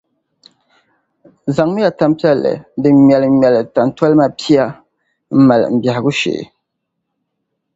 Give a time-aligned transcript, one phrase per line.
[1.55, 4.63] Zaŋmiya tampiɛl’ viɛlli din ŋmɛliŋmɛli tantolima pia
[5.35, 6.43] m-mali m biɛhigu shee.